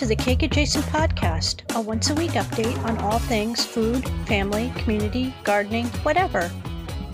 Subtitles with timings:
[0.00, 4.72] To the Cake Adjacent Podcast, a once a week update on all things food, family,
[4.76, 6.50] community, gardening, whatever.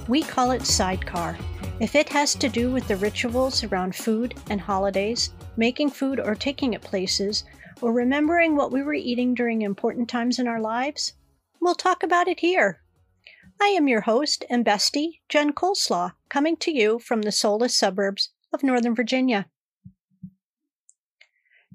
[0.07, 1.37] We call it Sidecar.
[1.81, 6.37] If it has to do with the rituals around food and holidays, making food or
[6.37, 7.43] taking it places,
[7.81, 11.15] or remembering what we were eating during important times in our lives,
[11.61, 12.83] we'll talk about it here.
[13.61, 18.31] I am your host and bestie, Jen Coleslaw, coming to you from the soulless suburbs
[18.53, 19.47] of Northern Virginia.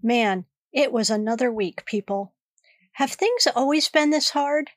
[0.01, 2.33] Man, it was another week, people.
[2.93, 4.71] Have things always been this hard?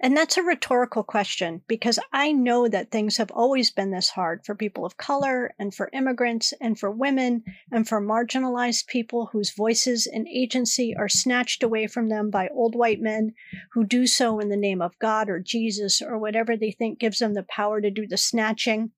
[0.00, 4.44] And that's a rhetorical question because I know that things have always been this hard
[4.44, 9.54] for people of color and for immigrants and for women and for marginalized people whose
[9.54, 13.34] voices and agency are snatched away from them by old white men
[13.72, 17.18] who do so in the name of God or Jesus or whatever they think gives
[17.18, 18.92] them the power to do the snatching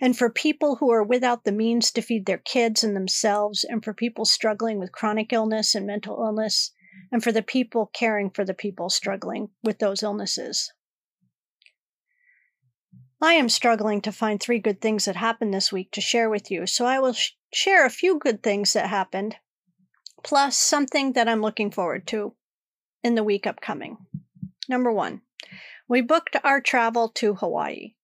[0.00, 3.84] and for people who are without the means to feed their kids and themselves, and
[3.84, 6.72] for people struggling with chronic illness and mental illness,
[7.12, 10.72] and for the people caring for the people struggling with those illnesses.
[13.22, 16.50] I am struggling to find three good things that happened this week to share with
[16.50, 19.36] you, so I will sh- share a few good things that happened,
[20.22, 22.34] plus something that I'm looking forward to
[23.04, 23.98] in the week upcoming.
[24.68, 25.20] Number one,
[25.86, 27.94] we booked our travel to Hawaii.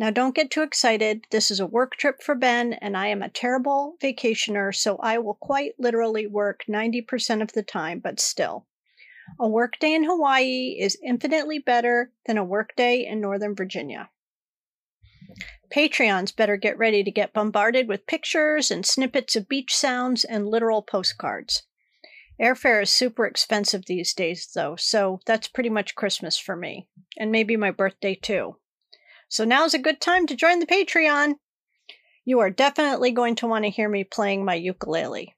[0.00, 1.26] Now, don't get too excited.
[1.30, 5.18] This is a work trip for Ben, and I am a terrible vacationer, so I
[5.18, 8.66] will quite literally work 90% of the time, but still.
[9.38, 14.08] A workday in Hawaii is infinitely better than a workday in Northern Virginia.
[15.70, 20.48] Patreons better get ready to get bombarded with pictures and snippets of beach sounds and
[20.48, 21.64] literal postcards.
[22.40, 26.88] Airfare is super expensive these days, though, so that's pretty much Christmas for me,
[27.18, 28.56] and maybe my birthday too.
[29.30, 31.34] So now's a good time to join the Patreon.
[32.24, 35.36] You are definitely going to want to hear me playing my ukulele.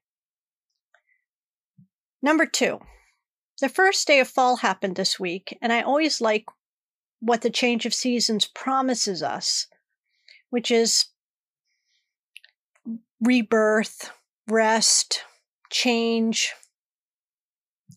[2.19, 2.79] Number two,
[3.61, 6.45] the first day of fall happened this week, and I always like
[7.19, 9.67] what the change of seasons promises us,
[10.49, 11.05] which is
[13.21, 14.11] rebirth,
[14.49, 15.23] rest,
[15.69, 16.51] change,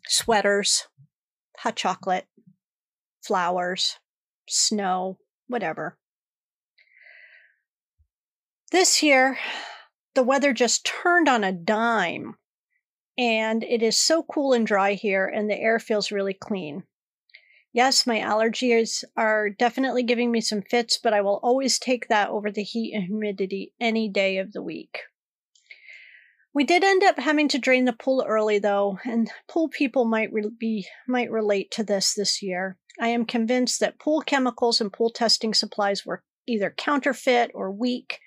[0.07, 0.89] sweaters,
[1.57, 2.27] hot chocolate,
[3.23, 3.97] flowers,
[4.47, 5.19] snow,
[5.49, 5.97] whatever.
[8.73, 9.39] This year,
[10.15, 12.34] the weather just turned on a dime,
[13.17, 16.84] and it is so cool and dry here, and the air feels really clean.
[17.73, 22.31] Yes, my allergies are definitely giving me some fits, but I will always take that
[22.31, 25.01] over the heat and humidity any day of the week.
[26.56, 30.33] We did end up having to drain the pool early, though, and pool people might
[30.33, 32.78] re- be might relate to this this year.
[32.99, 38.21] I am convinced that pool chemicals and pool testing supplies were either counterfeit or weak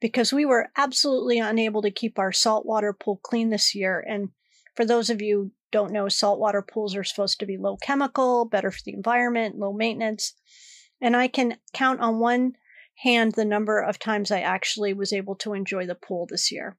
[0.00, 4.02] because we were absolutely unable to keep our saltwater pool clean this year.
[4.08, 4.30] And
[4.74, 8.70] for those of you don't know, saltwater pools are supposed to be low chemical, better
[8.70, 10.32] for the environment, low maintenance.
[11.02, 12.54] And I can count on one
[13.02, 16.78] hand the number of times I actually was able to enjoy the pool this year.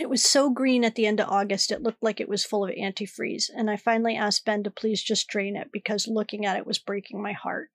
[0.00, 2.64] It was so green at the end of August, it looked like it was full
[2.64, 6.56] of antifreeze, and I finally asked Ben to please just drain it because looking at
[6.56, 7.70] it was breaking my heart.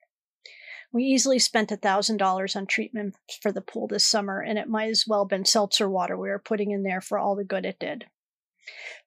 [0.91, 5.05] We easily spent $1,000 on treatment for the pool this summer, and it might as
[5.07, 7.79] well have been seltzer water we were putting in there for all the good it
[7.79, 8.05] did.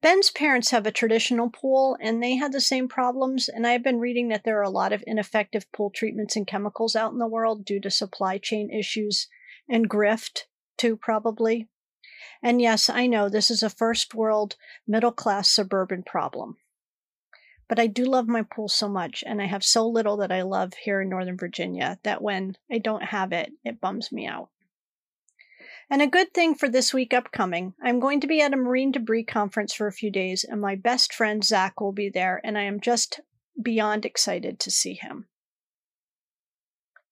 [0.00, 3.48] Ben's parents have a traditional pool, and they had the same problems.
[3.48, 6.96] And I've been reading that there are a lot of ineffective pool treatments and chemicals
[6.96, 9.28] out in the world due to supply chain issues
[9.68, 10.44] and grift,
[10.78, 11.68] too, probably.
[12.42, 16.56] And yes, I know this is a first world, middle class suburban problem.
[17.68, 20.42] But I do love my pool so much, and I have so little that I
[20.42, 24.48] love here in Northern Virginia that when I don't have it, it bums me out.
[25.88, 28.92] And a good thing for this week upcoming, I'm going to be at a marine
[28.92, 32.56] debris conference for a few days, and my best friend Zach will be there, and
[32.56, 33.20] I am just
[33.60, 35.26] beyond excited to see him.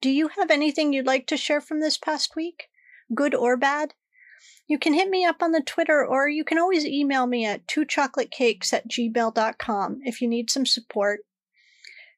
[0.00, 2.69] Do you have anything you'd like to share from this past week?
[3.12, 3.94] Good or bad?
[4.68, 7.66] You can hit me up on the Twitter or you can always email me at
[7.66, 11.20] twochocolatecakes at gmail.com if you need some support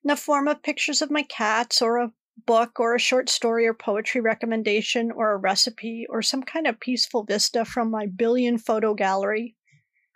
[0.02, 2.12] in the form of pictures of my cats or a
[2.47, 6.81] book or a short story or poetry recommendation or a recipe or some kind of
[6.81, 9.55] peaceful vista from my billion photo gallery.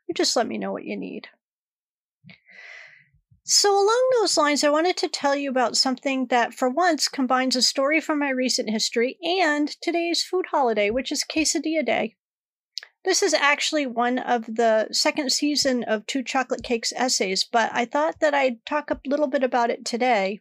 [0.09, 1.29] You just let me know what you need.
[3.47, 7.55] So, along those lines, I wanted to tell you about something that, for once, combines
[7.55, 12.17] a story from my recent history and today's food holiday, which is Quesadilla Day.
[13.05, 17.85] This is actually one of the second season of Two Chocolate Cakes essays, but I
[17.85, 20.41] thought that I'd talk a little bit about it today.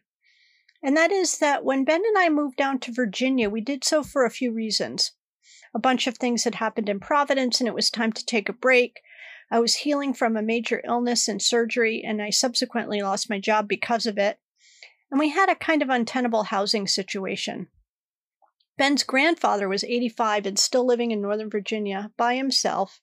[0.82, 4.02] And that is that when Ben and I moved down to Virginia, we did so
[4.02, 5.12] for a few reasons.
[5.74, 8.54] A bunch of things had happened in Providence, and it was time to take a
[8.54, 9.00] break.
[9.50, 13.68] I was healing from a major illness and surgery, and I subsequently lost my job
[13.68, 14.38] because of it.
[15.10, 17.68] And we had a kind of untenable housing situation.
[18.76, 23.00] Ben's grandfather was 85 and still living in Northern Virginia by himself,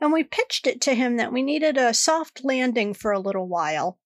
[0.00, 3.48] and we pitched it to him that we needed a soft landing for a little
[3.48, 3.98] while,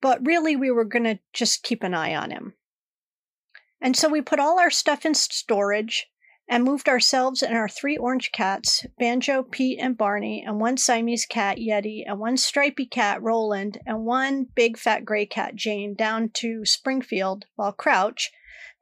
[0.00, 2.54] but really we were going to just keep an eye on him.
[3.80, 6.06] And so we put all our stuff in storage
[6.48, 11.26] and moved ourselves and our three orange cats, Banjo, Pete, and Barney, and one Siamese
[11.26, 16.30] cat, Yeti, and one stripy cat, Roland, and one big fat gray cat, Jane, down
[16.34, 18.30] to Springfield, while Crouch,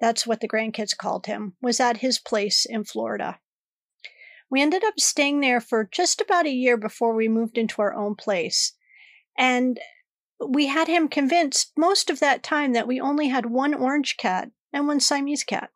[0.02, 3.38] that's what the grandkids called him, was at his place in Florida.
[4.50, 7.94] We ended up staying there for just about a year before we moved into our
[7.94, 8.72] own place.
[9.38, 9.78] And
[10.44, 14.50] we had him convinced most of that time that we only had one orange cat
[14.72, 15.70] and one Siamese cat.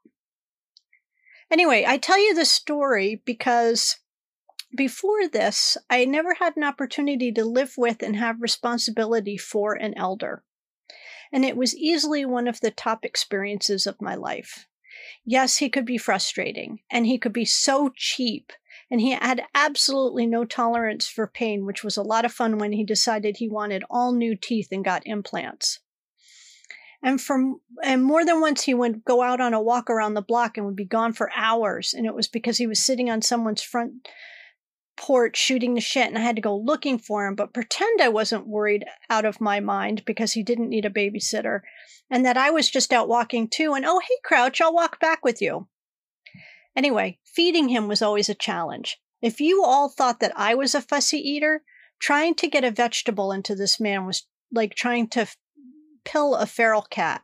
[1.48, 3.96] Anyway, I tell you this story because
[4.76, 9.94] before this, I never had an opportunity to live with and have responsibility for an
[9.96, 10.42] elder.
[11.32, 14.66] And it was easily one of the top experiences of my life.
[15.24, 18.52] Yes, he could be frustrating and he could be so cheap.
[18.90, 22.72] And he had absolutely no tolerance for pain, which was a lot of fun when
[22.72, 25.80] he decided he wanted all new teeth and got implants.
[27.02, 30.22] And from and more than once he would go out on a walk around the
[30.22, 31.92] block and would be gone for hours.
[31.92, 34.08] And it was because he was sitting on someone's front
[34.96, 38.08] porch shooting the shit and I had to go looking for him, but pretend I
[38.08, 41.60] wasn't worried out of my mind because he didn't need a babysitter
[42.10, 43.74] and that I was just out walking too.
[43.74, 45.68] And oh, hey, Crouch, I'll walk back with you.
[46.74, 48.98] Anyway, feeding him was always a challenge.
[49.22, 51.62] If you all thought that I was a fussy eater,
[51.98, 55.26] trying to get a vegetable into this man was like trying to
[56.04, 57.22] pill a feral cat.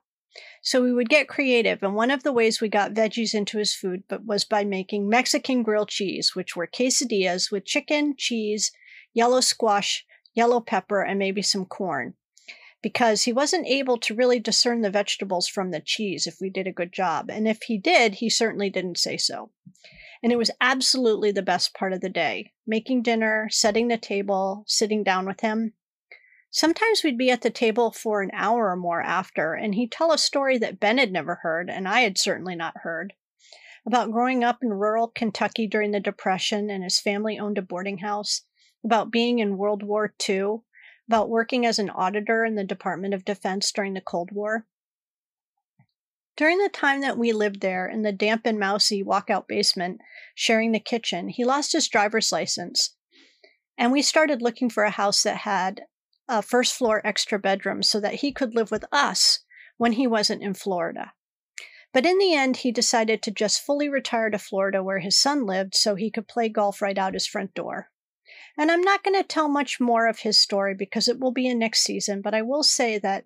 [0.62, 3.74] So we would get creative, and one of the ways we got veggies into his
[3.74, 8.72] food was by making Mexican grilled cheese, which were quesadillas with chicken, cheese,
[9.12, 12.14] yellow squash, yellow pepper, and maybe some corn.
[12.82, 16.66] Because he wasn't able to really discern the vegetables from the cheese if we did
[16.66, 17.30] a good job.
[17.30, 19.50] And if he did, he certainly didn't say so.
[20.22, 24.64] And it was absolutely the best part of the day making dinner, setting the table,
[24.66, 25.74] sitting down with him.
[26.54, 30.12] Sometimes we'd be at the table for an hour or more after, and he'd tell
[30.12, 33.14] a story that Ben had never heard, and I had certainly not heard,
[33.86, 37.98] about growing up in rural Kentucky during the Depression and his family owned a boarding
[37.98, 38.42] house,
[38.84, 40.58] about being in World War II,
[41.08, 44.66] about working as an auditor in the Department of Defense during the Cold War.
[46.36, 50.02] During the time that we lived there in the damp and mousy walkout basement,
[50.34, 52.94] sharing the kitchen, he lost his driver's license.
[53.78, 55.84] And we started looking for a house that had
[56.28, 59.40] a first floor extra bedroom so that he could live with us
[59.76, 61.12] when he wasn't in Florida.
[61.92, 65.44] But in the end, he decided to just fully retire to Florida where his son
[65.44, 67.90] lived so he could play golf right out his front door.
[68.56, 71.46] And I'm not going to tell much more of his story because it will be
[71.46, 73.24] in next season, but I will say that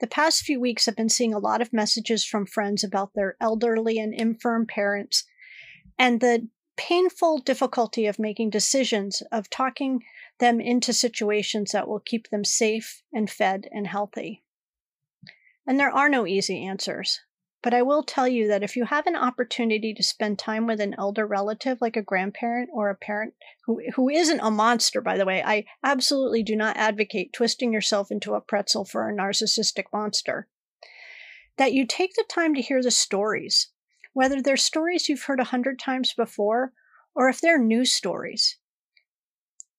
[0.00, 3.36] the past few weeks I've been seeing a lot of messages from friends about their
[3.40, 5.24] elderly and infirm parents
[5.98, 10.02] and the painful difficulty of making decisions, of talking
[10.38, 14.44] them into situations that will keep them safe and fed and healthy.
[15.66, 17.20] And there are no easy answers.
[17.62, 20.80] But I will tell you that if you have an opportunity to spend time with
[20.80, 25.16] an elder relative, like a grandparent or a parent who, who isn't a monster, by
[25.16, 29.86] the way, I absolutely do not advocate twisting yourself into a pretzel for a narcissistic
[29.92, 30.46] monster.
[31.56, 33.70] That you take the time to hear the stories,
[34.12, 36.72] whether they're stories you've heard a hundred times before
[37.16, 38.58] or if they're new stories.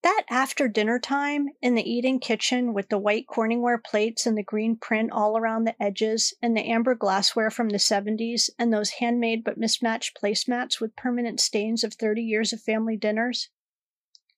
[0.07, 4.41] That after dinner time in the eating kitchen with the white Corningware plates and the
[4.41, 9.01] green print all around the edges and the amber glassware from the 70s and those
[9.01, 13.49] handmade but mismatched placemats with permanent stains of 30 years of family dinners,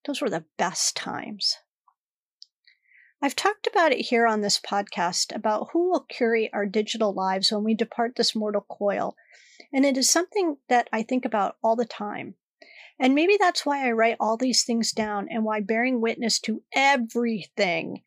[0.06, 1.58] those were the best times.
[3.22, 7.52] I've talked about it here on this podcast about who will curate our digital lives
[7.52, 9.16] when we depart this mortal coil,
[9.72, 12.34] and it is something that I think about all the time.
[13.00, 16.64] And maybe that's why I write all these things down and why bearing witness to
[16.74, 18.04] everything,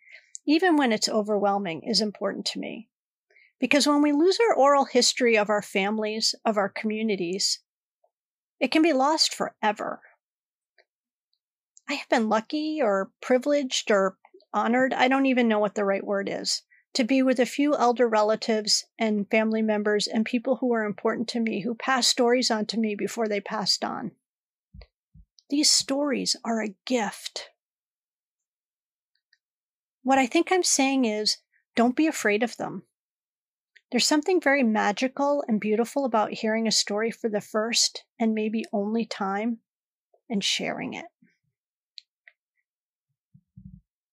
[0.46, 2.88] even when it's overwhelming, is important to me.
[3.58, 7.60] Because when we lose our oral history of our families, of our communities,
[8.60, 10.00] it can be lost forever.
[11.88, 14.18] I have been lucky or privileged or
[14.52, 16.62] honored, I don't even know what the right word is,
[16.94, 21.28] to be with a few elder relatives and family members and people who are important
[21.28, 24.12] to me who passed stories on to me before they passed on.
[25.52, 27.50] These stories are a gift.
[30.02, 31.36] What I think I'm saying is
[31.76, 32.84] don't be afraid of them.
[33.90, 38.64] There's something very magical and beautiful about hearing a story for the first and maybe
[38.72, 39.58] only time
[40.30, 41.04] and sharing it.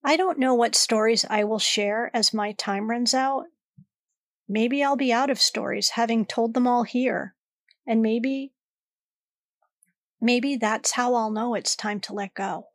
[0.04, 3.46] I don't know what stories I will share as my time runs out.
[4.50, 7.34] Maybe I'll be out of stories, having told them all here.
[7.88, 8.52] And maybe,
[10.22, 12.68] maybe that's how I'll know it's time to let go.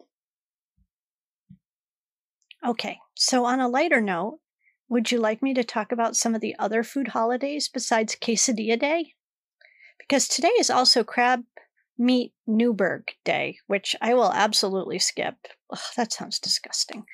[2.67, 4.41] Okay, so on a lighter note,
[4.89, 8.79] would you like me to talk about some of the other food holidays besides Quesadilla
[8.79, 9.15] Day?
[9.99, 11.45] Because today is also Crab
[11.99, 15.35] Meat Newburg Day, which I will absolutely skip.
[15.71, 17.05] Ugh, that sounds disgusting.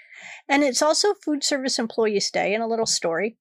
[0.48, 3.36] And it's also Food Service Employees Day and a little story.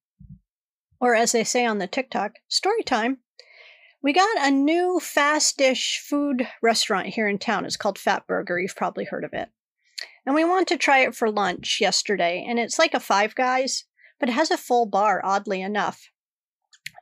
[1.00, 3.18] Or as they say on the TikTok, story time.
[4.02, 7.66] We got a new fast dish food restaurant here in town.
[7.66, 8.60] It's called Fatburger.
[8.60, 9.50] You've probably heard of it.
[10.24, 12.44] And we wanted to try it for lunch yesterday.
[12.48, 13.84] And it's like a Five Guys,
[14.18, 16.10] but it has a full bar, oddly enough.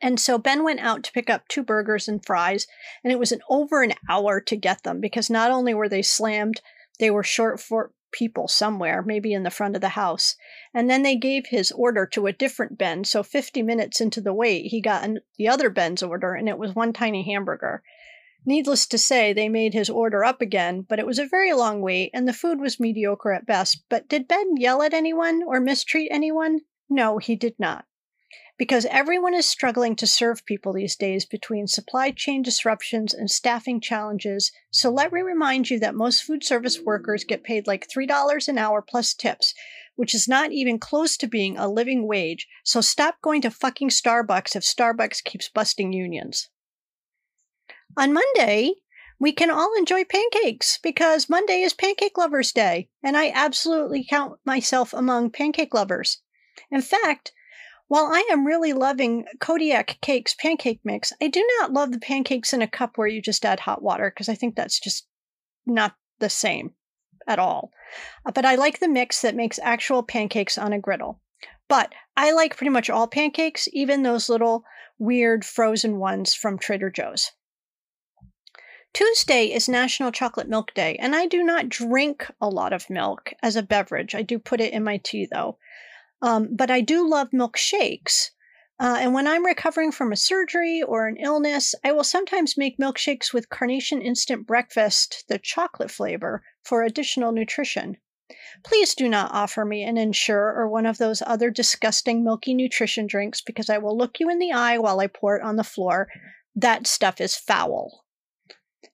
[0.03, 2.67] And so Ben went out to pick up two burgers and fries,
[3.03, 6.03] and it was an over an hour to get them because not only were they
[6.03, 6.61] slammed,
[6.99, 10.37] they were short for people somewhere, maybe in the front of the house.
[10.75, 13.05] And then they gave his order to a different Ben.
[13.05, 16.59] So 50 minutes into the wait, he got an, the other Ben's order, and it
[16.59, 17.83] was one tiny hamburger.
[18.47, 21.81] Needless to say, they made his order up again, but it was a very long
[21.81, 23.85] wait, and the food was mediocre at best.
[23.89, 26.61] But did Ben yell at anyone or mistreat anyone?
[26.89, 27.85] No, he did not.
[28.59, 33.81] Because everyone is struggling to serve people these days between supply chain disruptions and staffing
[33.81, 38.49] challenges, so let me remind you that most food service workers get paid like $3
[38.49, 39.55] an hour plus tips,
[39.95, 43.91] which is not even close to being a living wage, so stop going to fucking
[43.91, 46.51] Starbucks if Starbucks keeps busting unions.
[47.97, 48.75] On Monday,
[49.21, 54.39] we can all enjoy pancakes because Monday is Pancake Lovers Day, and I absolutely count
[54.45, 56.23] myself among pancake lovers.
[56.71, 57.33] In fact,
[57.89, 62.53] while I am really loving Kodiak Cakes pancake mix, I do not love the pancakes
[62.53, 65.07] in a cup where you just add hot water because I think that's just
[65.67, 66.75] not the same
[67.27, 67.71] at all.
[68.27, 71.21] Uh, but I like the mix that makes actual pancakes on a griddle.
[71.69, 74.65] But I like pretty much all pancakes, even those little
[74.99, 77.33] weird frozen ones from Trader Joe's.
[78.95, 83.33] Tuesday is National Chocolate Milk Day, and I do not drink a lot of milk
[83.43, 84.15] as a beverage.
[84.15, 85.59] I do put it in my tea though.
[86.23, 88.31] Um, but I do love milkshakes.
[88.81, 92.79] Uh, and when I'm recovering from a surgery or an illness, I will sometimes make
[92.79, 97.97] milkshakes with Carnation Instant Breakfast, the chocolate flavor, for additional nutrition.
[98.63, 103.07] Please do not offer me an Ensure or one of those other disgusting milky nutrition
[103.07, 105.65] drinks because I will look you in the eye while I pour it on the
[105.65, 106.09] floor.
[106.55, 108.05] That stuff is foul.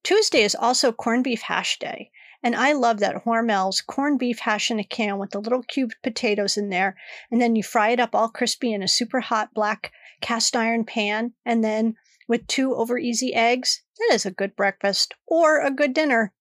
[0.02, 2.10] Tuesday is also corned beef hash day.
[2.44, 5.96] And I love that Hormel's corned beef hash in a can with the little cubed
[6.02, 6.94] potatoes in there.
[7.30, 10.84] And then you fry it up all crispy in a super hot black cast iron
[10.84, 11.32] pan.
[11.46, 11.94] And then
[12.28, 16.34] with two over easy eggs, that is a good breakfast or a good dinner.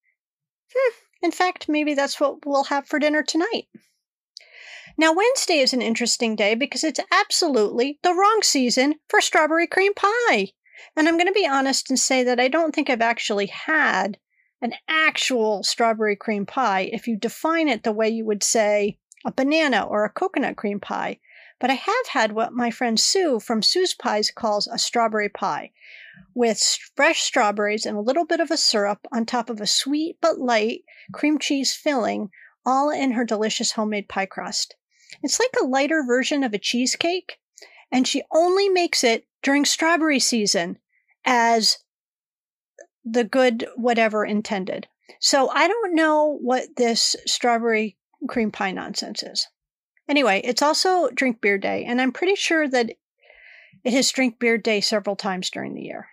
[0.76, 0.94] Hmm.
[1.22, 3.68] In fact, maybe that's what we'll have for dinner tonight.
[4.98, 9.94] Now, Wednesday is an interesting day because it's absolutely the wrong season for strawberry cream
[9.94, 10.50] pie.
[10.98, 14.18] And I'm going to be honest and say that I don't think I've actually had
[14.64, 19.32] an actual strawberry cream pie if you define it the way you would say a
[19.32, 21.20] banana or a coconut cream pie.
[21.60, 25.72] But I have had what my friend Sue from Sue's Pies calls a strawberry pie,
[26.34, 26.62] with
[26.96, 30.40] fresh strawberries and a little bit of a syrup on top of a sweet but
[30.40, 32.30] light cream cheese filling,
[32.66, 34.76] all in her delicious homemade pie crust.
[35.22, 37.38] It's like a lighter version of a cheesecake,
[37.92, 40.80] and she only makes it during strawberry season
[41.26, 41.80] as
[43.04, 44.88] the good whatever intended.
[45.20, 49.48] So I don't know what this strawberry cream pie nonsense is.
[50.08, 52.90] Anyway, it's also drink beer day, and I'm pretty sure that
[53.84, 56.08] it is drink beer day several times during the year.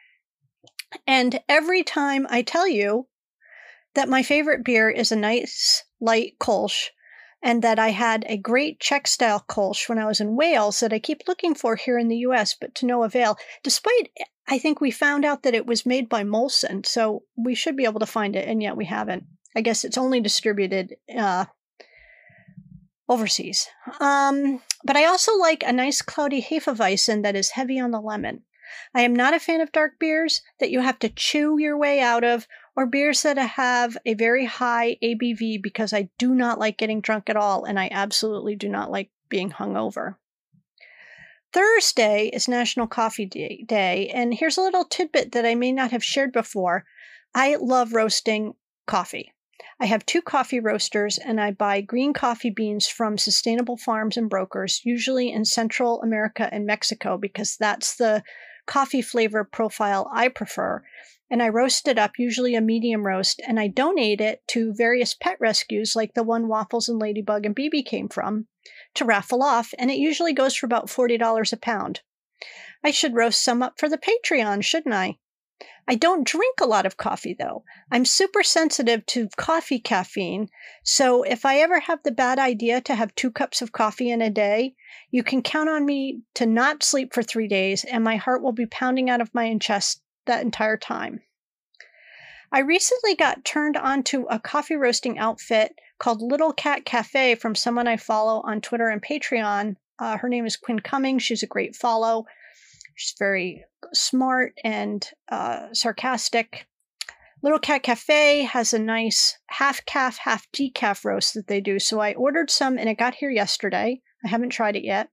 [1.06, 3.06] And every time I tell you
[3.94, 6.88] that my favorite beer is a nice light Kolsch,
[7.42, 10.92] and that I had a great Czech style Kolsch when I was in Wales that
[10.92, 14.10] I keep looking for here in the US, but to no avail, despite
[14.48, 17.84] I think we found out that it was made by Molson, so we should be
[17.84, 19.24] able to find it, and yet we haven't.
[19.54, 21.46] I guess it's only distributed uh,
[23.08, 23.68] overseas.
[24.00, 28.42] Um, but I also like a nice cloudy Hefeweizen that is heavy on the lemon.
[28.94, 32.00] I am not a fan of dark beers that you have to chew your way
[32.00, 36.78] out of, or beers that have a very high ABV because I do not like
[36.78, 40.16] getting drunk at all, and I absolutely do not like being hungover.
[41.52, 46.04] Thursday is National Coffee Day, and here's a little tidbit that I may not have
[46.04, 46.84] shared before.
[47.34, 48.54] I love roasting
[48.86, 49.32] coffee.
[49.80, 54.30] I have two coffee roasters, and I buy green coffee beans from sustainable farms and
[54.30, 58.22] brokers, usually in Central America and Mexico, because that's the
[58.66, 60.84] coffee flavor profile I prefer.
[61.30, 65.14] And I roast it up, usually a medium roast, and I donate it to various
[65.14, 68.46] pet rescues like the one Waffles and Ladybug and BB came from
[68.94, 72.00] to raffle off, and it usually goes for about $40 a pound.
[72.82, 75.18] I should roast some up for the Patreon, shouldn't I?
[75.86, 77.64] I don't drink a lot of coffee though.
[77.90, 80.48] I'm super sensitive to coffee caffeine.
[80.84, 84.22] So if I ever have the bad idea to have two cups of coffee in
[84.22, 84.74] a day,
[85.10, 88.52] you can count on me to not sleep for three days and my heart will
[88.52, 91.20] be pounding out of my chest that entire time.
[92.52, 97.54] I recently got turned on to a coffee roasting outfit called Little Cat Cafe from
[97.54, 99.76] someone I follow on Twitter and Patreon.
[99.98, 101.22] Uh, her name is Quinn Cummings.
[101.22, 102.24] She's a great follow.
[102.96, 106.66] She's very smart and uh, sarcastic.
[107.42, 111.78] Little Cat Cafe has a nice half caff, half decaf roast that they do.
[111.78, 114.00] So I ordered some and it got here yesterday.
[114.24, 115.08] I haven't tried it yet.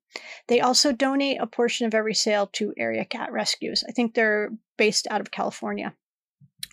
[0.47, 3.83] They also donate a portion of every sale to area cat rescues.
[3.87, 5.93] I think they're based out of California.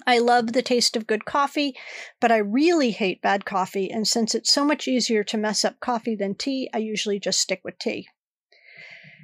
[0.07, 1.77] I love the taste of good coffee,
[2.21, 3.91] but I really hate bad coffee.
[3.91, 7.41] And since it's so much easier to mess up coffee than tea, I usually just
[7.41, 8.09] stick with tea.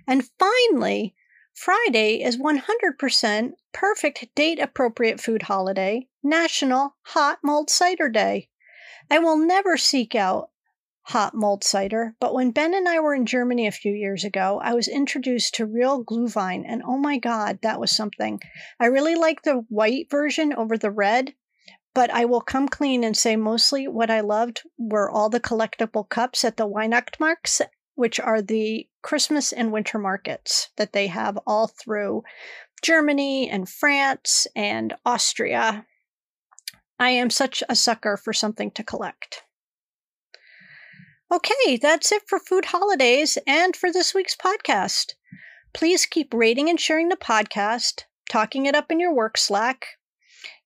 [0.06, 1.14] And finally,
[1.54, 8.48] Friday is 100% perfect date appropriate food holiday, National Hot Mulled Cider Day.
[9.10, 10.49] I will never seek out
[11.10, 14.60] hot mulled cider, but when Ben and I were in Germany a few years ago,
[14.62, 18.40] I was introduced to real Glühwein, and oh my god, that was something.
[18.78, 21.34] I really like the white version over the red,
[21.94, 26.08] but I will come clean and say mostly what I loved were all the collectible
[26.08, 27.60] cups at the Weihnachtsmarkt
[28.00, 32.22] which are the Christmas and winter markets that they have all through
[32.82, 35.84] Germany and France and Austria.
[36.98, 39.42] I am such a sucker for something to collect.
[41.32, 45.14] Okay, that's it for food holidays and for this week's podcast.
[45.72, 49.86] Please keep rating and sharing the podcast, talking it up in your work Slack,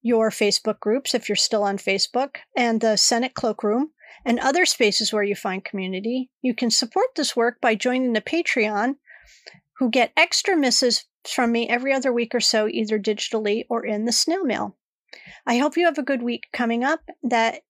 [0.01, 3.91] your Facebook groups if you're still on Facebook, and the Senate Cloakroom
[4.25, 6.31] and other spaces where you find community.
[6.41, 8.95] You can support this work by joining the Patreon,
[9.79, 14.07] who get extra misses from me every other week or so, either digitally or in
[14.07, 14.79] the snail mail.
[15.47, 17.61] I hope you have a good week coming up, that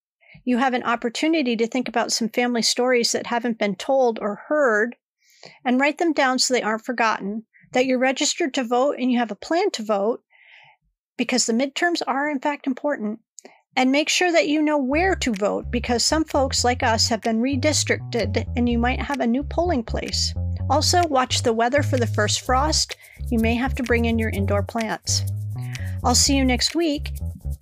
[0.45, 4.43] you have an opportunity to think about some family stories that haven't been told or
[4.49, 4.97] heard,
[5.65, 9.19] and write them down so they aren't forgotten, that you're registered to vote and you
[9.19, 10.23] have a plan to vote,
[11.17, 13.21] because the midterms are, in fact, important,
[13.77, 17.21] and make sure that you know where to vote because some folks like us have
[17.23, 20.33] been redistricted and you might have a new polling place.
[20.71, 22.97] Also, watch the weather for the first frost.
[23.31, 25.25] You may have to bring in your indoor plants.
[26.05, 27.13] I'll see you next week.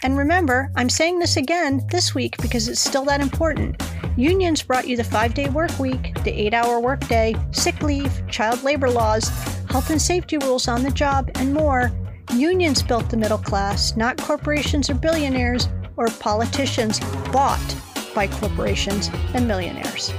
[0.03, 3.83] And remember, I'm saying this again this week because it's still that important.
[4.17, 8.63] Unions brought you the five day work week, the eight hour workday, sick leave, child
[8.63, 9.29] labor laws,
[9.71, 11.91] health and safety rules on the job, and more.
[12.35, 17.01] Unions built the middle class, not corporations or billionaires or politicians
[17.31, 17.77] bought
[18.15, 20.13] by corporations and millionaires.